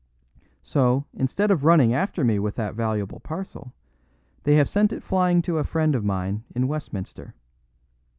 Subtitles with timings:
[0.63, 3.71] So, instead of running after me with that valuable parcel,
[4.45, 7.35] they have sent it flying to a friend of mine in Westminster."